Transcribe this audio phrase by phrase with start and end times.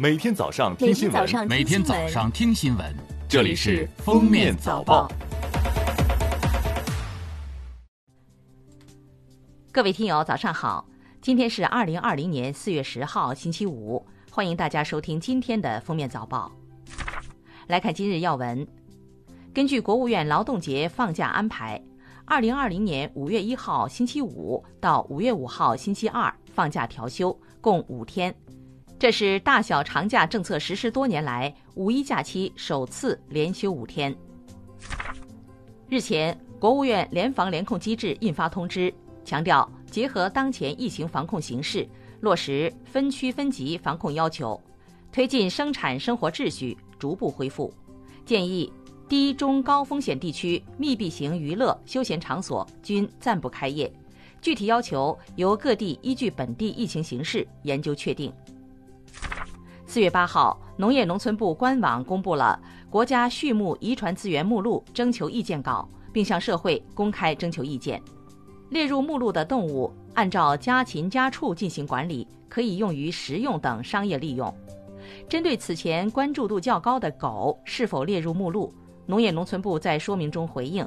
[0.00, 2.96] 每天早上听新闻，每天早上听新闻，
[3.28, 5.06] 这里是《封面早报》。
[9.70, 10.88] 各位听友，早上好！
[11.20, 16.50] 今天是二零二零年四月十号，星期五，欢迎大家收听今天的《封面早报》。
[17.66, 18.66] 来看今日要闻，
[19.52, 21.78] 根据国务院劳动节放假安排，
[22.24, 28.34] 二零二零年五月一号星期五到五月五号星期二放假调休，共五天。
[29.00, 34.14] 这是大小长假政策实施多年来五一假期首次连休五天。
[35.88, 38.92] 日前，国务院联防联控机制印发通知，
[39.24, 41.88] 强调结合当前疫情防控形势，
[42.20, 44.60] 落实分区分级防控要求，
[45.10, 47.72] 推进生产生活秩序逐步恢复。
[48.26, 48.70] 建议
[49.08, 53.90] 低中高风险地区密闭型娱乐休闲场所均暂不开业，
[54.42, 58.30] 具体要求由各地依据本地疫情形势研究确定。
[59.90, 62.56] 四月八号，农业农村部官网公布了
[62.88, 68.00] 国家畜牧遗传资源目录征求意见稿，并向社会公开征求意见。
[68.68, 74.54] 列入目录的动物，按照家禽家畜进行管理，可以用于食用等商业利用。
[75.28, 78.72] 针对此前关注度较高的狗是否列入目录，
[79.06, 80.86] 农业农村部在说明中回应：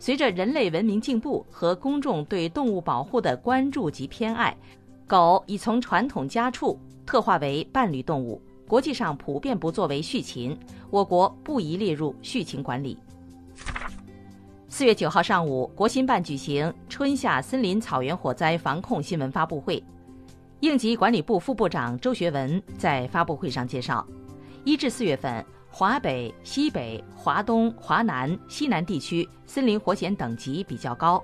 [0.00, 4.56] 随着人类文明进步和公众对动物保护的关注及偏爱，
[5.10, 6.78] 狗已从传统家畜。
[7.04, 10.56] 特化为伴侣动物，国际上普遍不作为畜禽，
[10.90, 12.96] 我国不宜列入畜禽管理。
[14.68, 19.82] 四月九号上午，国新办举行春夏森林草原火灾防控新闻发布会，
[20.60, 24.06] 应急管理部副部长周学文在发布会上介绍，
[24.62, 31.20] 一至四月份，华北、西北、华东、华南、西南地区森林火险等级比较高，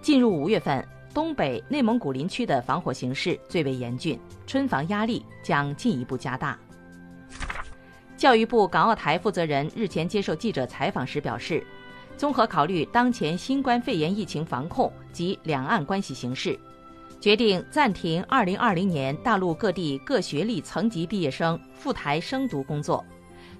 [0.00, 0.82] 进入五月份。
[1.14, 6.58] 东北、内蒙古林区的防火形势最为严峻，春防压力将进一步加大。
[8.16, 11.66] 教育部港澳台负责人日前接受记者采访时表示，
[12.16, 16.58] 综合考虑当前新冠肺炎疫情防控及两岸关系形势，
[17.20, 23.04] 决定暂停2020年大陆各地各学历层级毕业生赴台升读工作，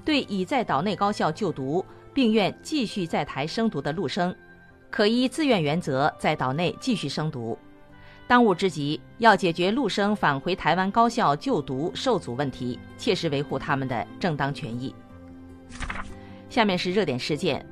[0.04, 1.84] 对已在岛内高校就读
[2.14, 4.34] 并愿继续在台升读的陆生。
[4.92, 7.58] 可依自愿原则在岛内继续升读，
[8.26, 14.94] 当务之急要解决陆生返回台湾高校就读受阻问题，切实维护他们的正当权益。
[16.50, 17.64] 下面是热点事件：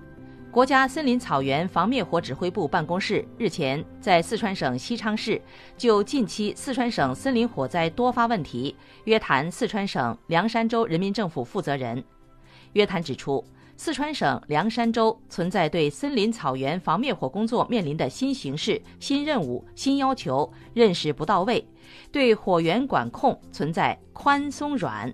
[0.51, 5.39] 国家森林草原防灭火指挥部办公室日前在四川省西昌市
[5.77, 12.03] 就近期四川省森林火灾多发问题约谈四川省凉山州人民政府负责人。
[12.73, 13.45] 约谈指出。
[13.83, 21.67] 四川省凉山州存在对森林草原防灭火工作面临的新形势、新任务、新要求认识不到位，
[22.13, 25.11] 对火源管控存在宽松软、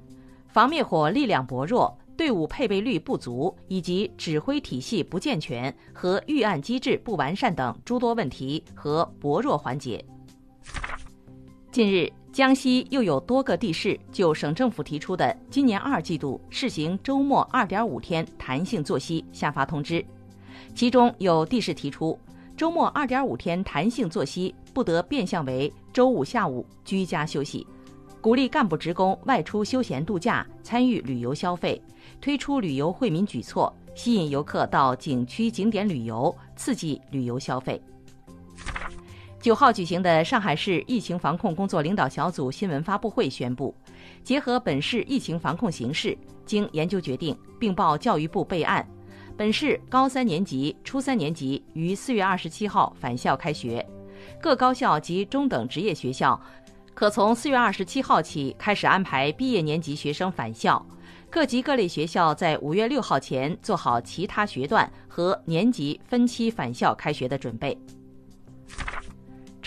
[0.49, 10.05] 防灭火力量薄弱、队伍配备率不足以及指挥体系不健全和预案机制不完善等诸多问题和薄弱环节。
[11.71, 12.13] 近日。
[12.37, 20.05] 江西又有多个地市就省政府提出的今年二季度试行周末二点五天弹性作息下发通知，
[20.75, 22.19] 其中有地市提出，
[22.55, 27.67] 周末二点五天弹性作息不得变相为周五下午居家休息，
[28.21, 31.81] 鼓励干部职工外出休闲度假、参与旅游消费，
[32.21, 37.81] 推出旅游惠民举措，吸引游客到景区景点旅游，刺激旅游消费。
[39.47, 43.73] 九号举行的上海市疫情防控工作领导小组新闻发布会宣布，
[44.25, 48.85] 结合本市疫情防控形势，经研究决定，并报教育部备案，
[49.37, 53.87] 本市高三年级、初三年级于四月二十七号返校开学，
[54.43, 56.41] 各高校及中等职业学校
[56.93, 60.85] 可从四月二十七号起开始安排毕业年级学生返校，
[61.31, 67.79] 各级各类学校在五月六号前做好其他学段和年级分期返校开学的准备。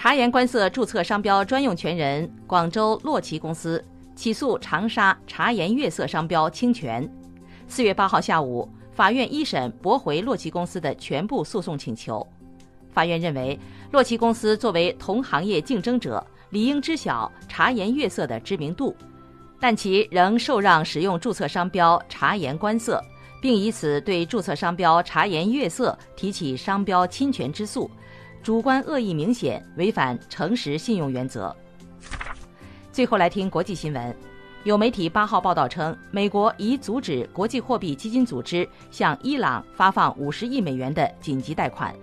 [0.02, 3.84] 茶颜观色注册商标专用权人广州洛奇公司
[4.16, 7.06] 起诉长沙茶颜悦色商标侵权。
[7.68, 12.25] 四月八号下午，法院一审驳回洛奇公司的全部诉讼请求。
[12.94, 13.60] 法院认为，
[13.92, 18.96] 洛奇公司作为同行业竞争者，理应知晓茶颜悦色的知名度，
[19.60, 23.04] 但其仍受让使用注册商标茶颜观色，
[23.42, 27.92] 并以此对注册商标茶颜悦色提起商标侵权之诉。
[28.41, 31.56] 主观恶意明显，违反诚实信用原则。
[32.91, 34.15] 最后来听国际新闻，
[34.63, 41.94] 有媒体八号报道称，美国已阻止国际货币基金组织向伊朗发放五十亿美元的紧急贷款。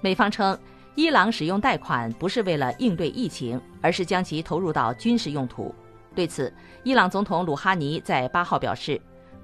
[0.00, 0.56] 美方称，
[0.94, 5.74] 伊朗使用贷款不是为了应对疫情，而是将其投入到军事用途。
[6.14, 6.52] 对此，
[6.84, 9.00] 伊朗总统鲁哈尼在八号表示，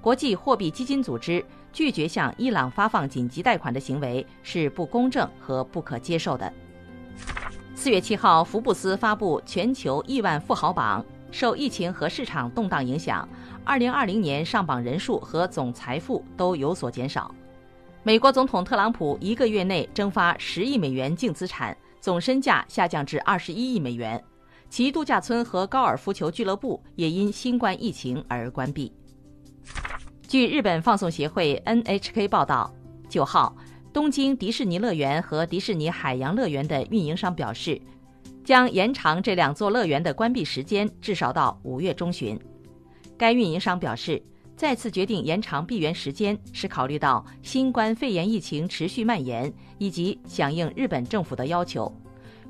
[0.07, 1.43] 国际货币基金组织
[1.73, 6.49] 拒绝向伊朗发放紧急贷款的行为是不公正和不可接受的。
[7.75, 13.27] 四月七号，福布斯发布全球亿万富豪榜，受疫情和市场动荡影响，
[13.65, 17.35] 二零二零年上榜人数和总财富都有所减少。
[18.01, 24.23] 美国总统特朗普一个月内蒸发十亿美元净资产，总身价下降至二十一亿美元。
[24.69, 28.89] 其度假村和高尔夫球俱乐部也因新冠疫情而关闭。
[30.27, 32.69] 据日本放送协会 NHK 报道，
[33.07, 33.55] 九号，
[33.93, 37.81] 东京迪士尼乐园和迪士尼海洋乐园的运营商表示，
[38.43, 42.37] 将延长这两座乐园的关闭时间至少到五月中旬。
[43.17, 44.21] 该运营商表示，
[44.57, 51.89] 再次决定延长闭园时间是考虑到新冠肺炎疫情持续蔓延以及响应日本政府的要求。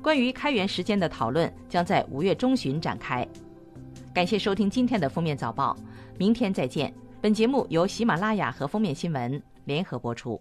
[0.02, 3.24] 关于开园时间的讨论将在五月中旬展开。
[4.12, 5.76] 感谢收听今天的封面早报，
[6.18, 6.92] 明天再见。
[7.20, 10.40] 本节目由喜马拉雅和封面新闻联合播出。